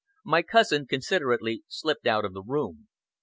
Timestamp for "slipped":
1.67-2.07